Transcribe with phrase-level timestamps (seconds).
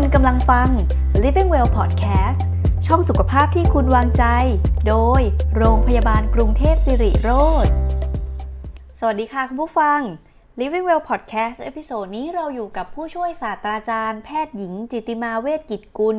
[0.00, 0.68] คุณกำลังฟัง
[1.22, 2.40] Living Well Podcast
[2.86, 4.24] ช่องสุขภาพที่คุณวางใจ
[4.88, 5.22] โดย
[5.56, 7.30] โรงพยาบาลกรุงเทพสิริโร
[7.64, 7.66] จน์
[8.98, 10.00] สวัสดีค่ะคุณผู้ฟัง
[10.60, 16.18] Living Well Podcast episode นี้เราอยู่กับผู้ช่วยศาสตราจารย์ แพทย์หญิง จิติมาเวชกิจกุล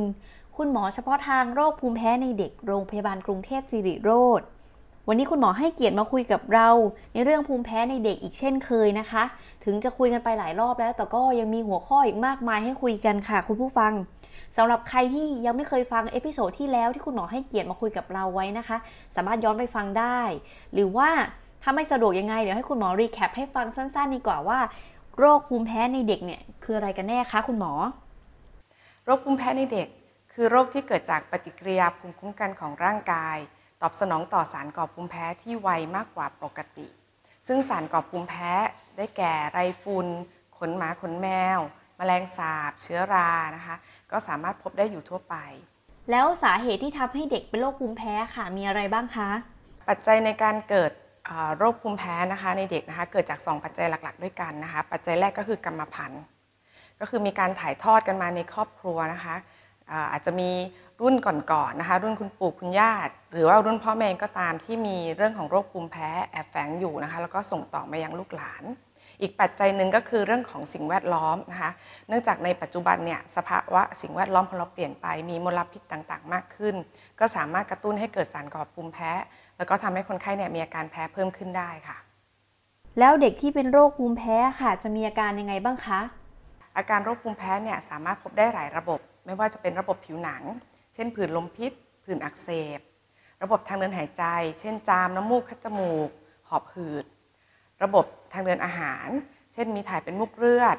[0.58, 4.42] คุณหมอเฉพาะทางโรคภูมิแพ้ในเด็กโรงพยาบาลกรุงเทพสิริโรจน์
[5.10, 6.70] วันนี้คุณหมอให้เกียรติมาคุยกับเรา
[7.14, 9.24] ในเรื่องภูมิแพ้ในเด็กอีกเช่นเคยนะคะ
[9.66, 13.94] ถึงจะคุยกันไปหลายรอบแล้ว แต่ก็ยังมีหัวข้ออีกมากมายให้คุยกันค่ะคุณผู้ฟัง
[14.58, 18.78] สำหรับใครที่ยังไม่เคยฟัง episode ที่แล้วที่คุณหมอให้เกียรติมาคุยกับเราไว้นะคะ
[19.16, 20.20] สามารถย้อนไปฟังได้
[20.74, 21.10] หรือว่า
[21.64, 24.60] ถ้าไม่สะดวกยังไงเดี๋ยวให้คุณหมอ recap ให้ฟังสั้นๆ ดีกว่าว่า
[25.18, 27.74] โรคภูมิแพ้ในเด็กเนี่ยคืออะไรกันแน่คะคุณหมอ
[29.06, 29.88] โรคภูมิแพ้ในเด็ก
[30.34, 33.38] คือโรคที่เกิดจากปฏิกิริยาภูมิคุ้มกันของร่างกาย
[33.82, 36.88] ตอบสนองต่อสารก่อภูมิแพ้ที่ไวมากกว่าปกติ
[37.48, 38.52] ซึ่งสารก่อภูมิแพ้
[38.98, 40.08] ได้แก่ไรฝุ่น
[40.58, 41.60] ขนหมาขนแมว
[41.98, 43.76] แมลงสาบ เชื้อรานะคะ
[44.12, 45.36] ก็สามารถพบได้อยู่ทั่วไป
[46.12, 49.30] แล้วสาเหตุที่ทำให้เด็กเป็นโรคภูมิแพ้ค่ะมีอะไรบ้างคะ
[49.90, 50.92] ปัจจัยในการเกิด
[51.28, 56.24] อ่าโรคภูมิแพ้นะคะในเด็กนะคะเกิดจาก 2 ปัจจัยหลัก ๆ ด้วยกันนะคะ ปัจจัยแรกก็คือกรรมพันธุ์
[57.00, 59.36] ก็คือมีการถ่ายทอดกันมาในครอบครัวนะคะ
[59.92, 60.50] อ่าอาจจะมี
[61.02, 62.94] รุ่นก่อนๆนะคะ รุ่นคุณปู่คุณย่า
[63.34, 68.64] หรือว่ารุ่นพ่อแม่ก็ตามที่มีเรื่องของโรคภูมิแพ้แอบแฝงอยู่นะคะ แล้วก็ส่งต่อมายังลูกหลาน
[69.22, 71.72] อีกปัจจัยหนึ่งก็คือเรื่องของสิ่งแวดล้อมนะคะ
[72.08, 76.76] เนื่องจากในปัจจุบันเนี่ยสภาวะสิ่งแวดล้อมของเราเปลี่ยนไปมีมลพิษต่างๆ มากขึ้น
[77.20, 79.12] ก็สามารถกระตุ้นให้เกิดสารก่อภูมิแพ้
[79.58, 81.98] แล้วก็ทำให้คนไข้เนี่ยมีอาการแพ้เพิ่มขึ้นได้ค่ะ
[83.00, 86.00] แล้วเด็กที่เป็นโรคภูมิแพ้ค่ะ จะมีอาการยังไงบ้างคะ
[86.78, 90.44] อาการโรคภูมิแพ้เนี่ยสามารถพบได้หลายระบบ ไม่ว่าจะเป็นระบบผิวหนัง
[90.77, 91.72] เช่นผื่นลมพิษ
[92.04, 92.80] ผื่นอักเสบ
[93.44, 94.24] ระบบทางเดินหายใจ
[94.60, 96.10] เช่นจาม น้ำมูก คัดจมูก
[96.50, 97.06] หอบหืด
[97.84, 99.08] ระบบทางเดินอาหาร
[99.54, 100.78] เช่นมีถ่ายเป็นมุกเลือด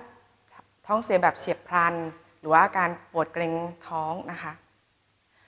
[0.86, 1.94] ท้องเสียแบบเฉียบพลัน
[2.40, 3.52] หรือว่าอาการปวดเกร็ง
[3.86, 4.52] ท้องนะคะ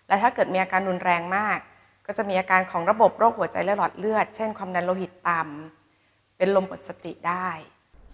[0.08, 1.58] และถ้าเกิดมีอาการรุนแรงมาก
[2.06, 7.48] ก็จะมีอาการของระบบโรคหัวใจและหลอดเลือด เช่น ความดันโลหิตต่ำ เป็นลมหมดสติได้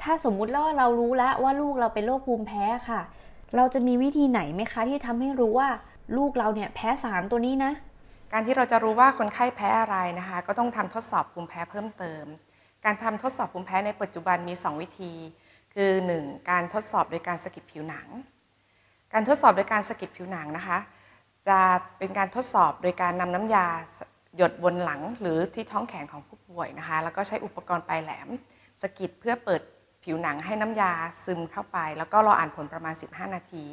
[0.02, 3.00] ถ้าสมมุติว่าเรารู้แล้วว่าลูกเราเป็นโรคภูมิแพ้ค่ะ
[3.56, 5.68] เราจะมีวิธีไหนไหมคะที่ทำให้รู้ว่า
[6.16, 7.72] ลูกเราเนี่ยแพ้สารตัวนี้นะ
[8.32, 12.24] การที่เราจะรู้ว่าคนไข้แพ้อะไรนะคะ ก็ต้องทำทดสอบภูมิแพ้เพิ่มเติม
[12.84, 15.12] การทำทดสอบภูมิแพ้ในปัจจุบันมี 2 วิธี
[15.74, 15.90] คือ
[16.20, 16.50] 1.
[16.50, 18.08] การทดสอบโดยการสกิดผิวหนัง
[19.12, 20.78] การทดสอบโดยการสกิดผิวหนังนะคะ
[21.48, 21.58] จะ
[21.98, 23.66] เป็นการทดสอบโดยการนำน้ำยา
[24.36, 28.28] หยดบนหลังหรือที่ท้องแขนของผู้ป่วยนะคะ แล้วก็ใช้อุปกรณ์ปลายแหลม
[28.82, 29.62] สกิดเพื่อเปิด
[30.04, 30.92] ผิวหนังให้น้ำยา
[31.24, 33.64] ซึมเข้าไป แล้วก็รออ่านผลประมาณ 15 นาที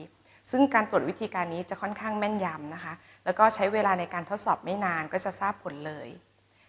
[0.52, 2.94] ซึ่งการตรวจวิธีการนี้จะค่อนข้างแม่นยำนะคะ
[3.26, 6.10] แล้วก็ใช้เวลาในการทดสอบไม่นานก็จะทราบผลเลย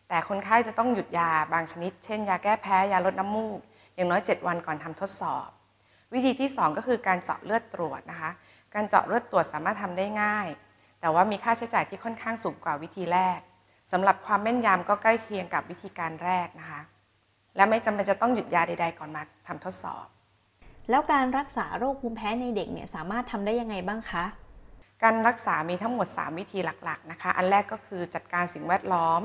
[0.08, 3.58] แต่คนไข้จะต้องหยุดยาบางชนิด เช่น ยาแก้แพ้ ยาลดน้ำมูก
[3.94, 5.48] อย่างน้อย 7 วันก่อนทำทดสอบ
[6.14, 8.30] วิธีที่ 2 ก็คือการเจาะเลือดตรวจนะคะ
[8.74, 10.48] การเจาะเลือดตรวจสามารถทำได้ง่าย
[11.00, 13.40] แต่ว่ามีค่าใช้จ่ายที่ค่อนข้างสูงกว่าวิธีแรก
[13.92, 16.80] สำหรับความแม่นยำก็ใกล้เคียงกับวิธีการแรกนะคะ
[17.56, 20.06] และไม่จำเป็นจะต้องหยุดยาใด ๆ ก่อนมาทำทดสอบ
[20.90, 24.24] แล้วการรักษาโรคภูมิแพ้ในเด็กเนี่ยสามารถทำได้ยังไงบ้างคะ
[25.02, 29.22] การรักษามีทั้งหมด 3 วิธีหลักๆนะคะ อันแรกก็คือจัดการสิ่งแวดล้อม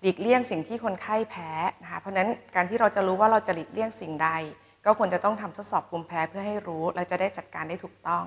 [0.00, 1.50] หลีกเลี่ยงสิ่งที่คนไข้แพ้
[1.82, 4.28] นะคะ เพราะฉะนั้นการที่เราจะรู้ว่าเราจะหลีกเลี่ยงสิ่งใด
[4.84, 8.24] ก็ควรจะต้องทำทดสอบภูมิแพ้เพื่อให้รู้ เราจะได้จัดการได้ถูกต้อง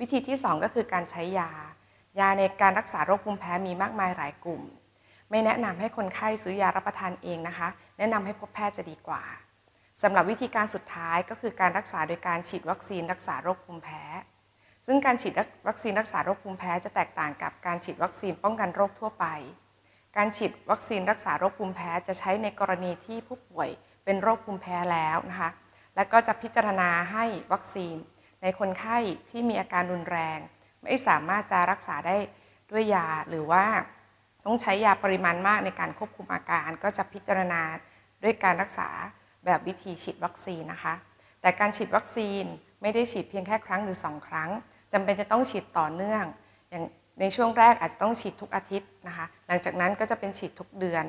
[0.00, 1.50] วิธีที่ 2 ก็คือการใช้ยา
[2.18, 4.62] ยาในการรักษาโรคภูมิแพ้มีมากมายหลายกลุ่ม
[5.30, 9.22] ไม่แนะนำให้คนไข้ซื้อยารับประทานเองนะคะ แนะนำให้พบแพทย์จะดีกว่า
[10.02, 14.02] สำหรับวิธีการสุดท้ายก็คือการรักษาโดยการฉีดวัคซีนรักษาโรคภูมิแพ้
[14.86, 15.34] ซึ่งการฉีด
[15.68, 19.26] วัคซีนรักษาโรคภูมิแพ้จะแตกต่างกับการฉีดวัคซีนป้องกันโรคทั่วไป
[20.16, 23.68] การฉีดวัคซีนรักษาโรคภูมิแพ้จะใช้ในกรณีที่ผู้ป่วย
[24.04, 25.50] เป็นโรคภูมิแพ้แล้วนะคะ
[25.96, 27.96] และก็จะพิจารณาให้วัคซีน
[28.42, 28.98] ในคนไข้
[29.30, 30.38] ที่มีอาการรุนแรง
[30.82, 32.16] ไม่สามารถจะรักษาได้
[32.70, 33.64] ด้วยยาหรือว่า
[34.44, 37.62] ต้องใช้ยาปริมาณมากในการควบคุมอาการ ก็จะพิจารณา
[38.22, 38.88] ด้วยการรักษา
[39.44, 40.94] แบบวิธีฉีดวัคซีนนะคะ
[41.40, 42.44] แต่การฉีดวัคซีน
[42.82, 44.50] ไม่ได้ฉีดเพียงแค่ครั้งหรือ 2 ครั้ง
[44.92, 46.24] จำเป็นจะต้องฉีดต่อเนื่อง
[46.70, 46.84] อย่าง
[47.20, 51.04] ในช่วงแรกอาจจะต้องฉีดทุกอาทิตย์นะคะ หลังจากนั้นก็จะเป็นฉีดทุกเดือน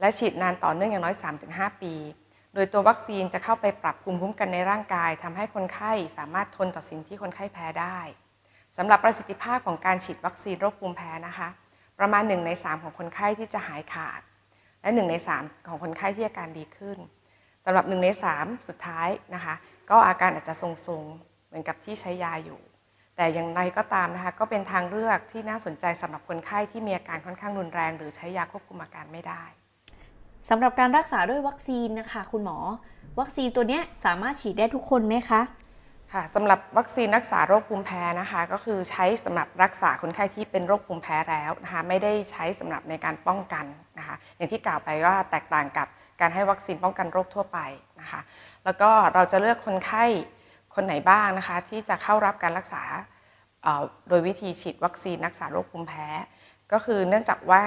[0.00, 1.16] และฉีดนานต่อเนื่องอย่างน้อย
[1.48, 1.94] 3-5 ปี
[2.54, 7.98] โดยตัววัคซีนจะเข้าไปปรับภูมิคุ้มกันในร่างกายทำให้คนไข้สามารถทนต่อสิ่งที่คนไข้แพ้ได้
[8.76, 11.48] สำหรับประสิทธิภาพของการฉีดวัคซีนโรคภูมิแพ้นะคะ
[11.98, 14.20] ประมาณ 1 ใน 3 ของคนไข้ที่จะหายขาด
[14.82, 16.98] และ 1 ใน 3 ของคนไข้ที่อาการดีขึ้น
[17.64, 19.54] สำหรับ1ใน3 สุดท้ายนะคะ
[19.90, 22.60] ก็อาการอาจจะทรงๆ เหมือนกับที่ใช้ยาอยู่
[23.16, 29.42] แต่อย่างไรก็ตามนะคะก็เป็นทางเลือกที่น่าสนใจสำหรับคนไข้ที่มีอาการค่อนข้างรุนแรง หรือใช้ยาควบคุมอาการไม่ได้
[30.50, 32.58] สำหรับการรักษาด้วยวัคซีนนะคะ คุณหมอ
[33.20, 35.40] วัคซีนตัวเนี้ยสามารถฉีดได้ทุกคนไหมคะ
[36.12, 43.64] ค่ะสำหรับวัคซีนรักษาโรคภูมิแพ้นะคะ ก็คือใช้สำหรับรักษาคนไข้ที่เป็นโรคภูมิแพ้แล้วนะคะไม่ได้ใช้สำหรับในการป้องกัน
[43.98, 45.88] นะคะ อย่างที่กล่าวไปว่าแตกต่างกับ
[46.22, 47.58] การให้วัคซีนป้องกันโรคทั่วไป
[48.00, 48.20] นะคะ
[48.64, 50.04] แล้วก็เราจะเลือกคนไข้
[50.74, 52.82] คนไหนบ้างนะคะ ที่จะเข้ารับการรักษา
[54.08, 56.06] โดยวิธีฉีดวัคซีนรักษาโรคภูมิแพ้
[56.72, 57.62] ก็คือเนื่องจากว่า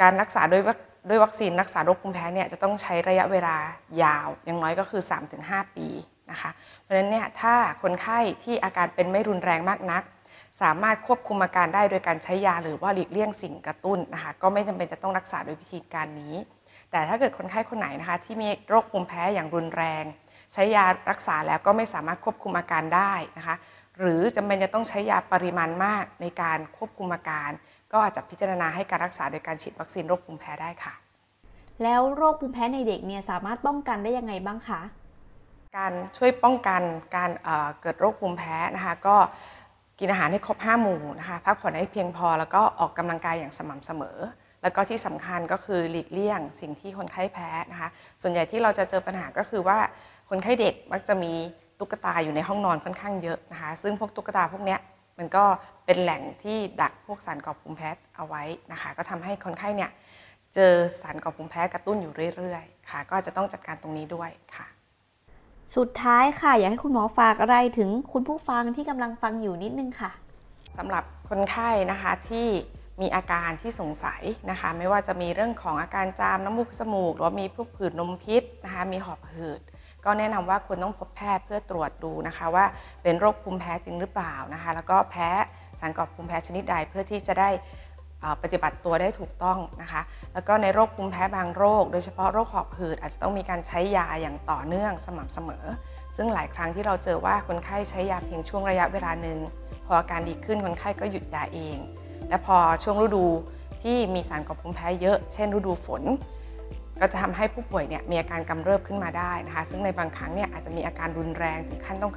[0.00, 0.62] การรักษาโดย
[1.08, 3.56] ด้วยวัคซีนรักษาโรคภูมิแพ้เนี่ยจะต้องใช้ระยะเวลา
[4.02, 5.02] ยาว อย่างน้อยก็คือ
[5.38, 5.88] 3-5 ปี
[6.30, 6.50] นะคะ
[6.80, 10.02] เพราะฉะนั้นเนี่ยถ้าคนไข้ที่อาการเป็นไม่รุนแรงมากนัก
[10.62, 16.34] สามารถควบคุมอาการได้โดยการใช้ยาหรือว่าหลีกเลี่ยงสิ่งกระตุ้นนะคะ ก็ไม่จำเป็นจะต้องรักษาโดยวิธีการนี้
[16.92, 20.04] แต่ถ้าเกิดคนไข้คนไหนนะคะ ที่มีโรคภูมิแพ้อย่างรุนแรง
[20.52, 23.56] ใช้ยารักษาแล้วก็ไม่สามารถควบคุมอาการได้นะคะ
[23.98, 27.50] หรือจำเป็นจะต้องใช้ยาปริมาณมากในการควบคุมอาการ
[27.92, 30.94] ก็อาจจะพิจารณาให้การรักษาโดยการฉีดวัคซีนโรคภูมิแพ้ได้ค่ะ
[31.82, 34.80] แล้วโรคภูมิแพ้ในเด็กเนี่ยสามารถป้องกันได้ยังไงบ้างคะ
[35.76, 36.82] การช่วยป้องกัน
[37.16, 39.16] การเเกิดโรคภูมิแพ้นะคะก็
[39.98, 44.18] กินอาหารให้ครบ 5 หมู่นะคะพักผ่อนให้เพียงพอแล้วก็ออกกำลังกายอย่างสม่ำเสมอ
[44.62, 47.88] แล้วก็ที่สำคัญก็คือหลีกเลี่ยงสิ่งที่คนไข้แพ้นะคะ
[48.22, 49.78] ส่วนใหญ่ที่เราจะเจอปัญหาก็คือว่า
[50.30, 51.32] คนไข้เด็กมักจะมี
[51.78, 54.76] ตุ๊กตาอยู่ในห้องนอนค่อนข้างเยอะนะคะ ซึ่งพวกตุ๊กตาพวกนี้
[55.18, 55.44] มันก็
[55.86, 58.42] เป็นแหล่งที่ดักพวกสารก่อภูมิแพ้เอาไว้
[58.72, 59.90] นะคะ ก็ทำให้คนไข้เนี่ย
[60.54, 60.72] เจอ
[61.02, 64.66] สารก่อภูมิแพ้กระตุ้นอยู่เรื่อยๆ ค่ะ ก็จะต้องจัดการตรงนี้ด้วยค่ะ
[65.76, 70.12] สุดท้ายค่ะ อยากให้คุณหมอฝากอะไรถึงคุณผู้ฟังที่กำลังฟังอยู่นิดนึงค่ะ
[70.78, 72.46] สำหรับคนไข้นะคะที่
[73.00, 79.60] มีอาการที่สงสัยนะคะ ไม่ว่าจะมีเรื่องของอาการจามน้ำมูกสมูก หรือมีพวกผื่นนมพิษนะคะ มีหอบหืด
[80.04, 82.64] ก็แนะนำว่าควรต้องพบแพทย์เพื่อตรวจดูนะคะ ว่า
[83.02, 85.28] เป็นโรคภูมิแพ้จริงหรือเปล่านะคะ แล้วก็แพ้
[85.80, 87.50] สารก่อภูมิแพ้ชนิดใดเพื่อที่จะได้
[88.42, 90.02] ปฏิบัติตัวได้ถูกต้องนะคะ
[90.34, 95.64] แล้วก็ในโรคภูมิแพ้บางโรค โดยเฉพาะโรคหอบหืดอาจจะต้องมีการใช้ยาอย่างต่อเนื่องสม่ำเสมอ
[96.16, 99.38] ซึ่งหลายครั้งที่เราเจอว่าคนไข้ใช้ยาเพียงช่วงระยะเวลาหนึ่ง
[99.86, 101.78] พออาการดีขึ้นคนไข้ก็หยุดยาเอง
[102.28, 103.24] และพอช่วงฤดู
[103.82, 106.02] ที่มีสารก่อภูมิแพ้เยอะ เช่นฤดูฝน
[107.00, 112.12] ก็จะทำให้ผู้ป่วยเนี่ยมีอาการกำเริบขึ้นมาได้นะคะ ซึ่งในบางครั้งเนี่ยอาจจะมีอาการรุนแรงถึงขั้นต้อง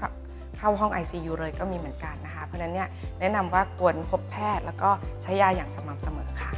[0.58, 2.88] เข้าห้อง ICU เลยก็มีเหมือนกันนะคะ เพราะฉะนั้นเนี่ย
[3.20, 4.90] แนะนำว่าควรพบแพทย์แล้วก็
[5.22, 6.55] ใช้ยาอย่างสม่ำเสมอค่ะ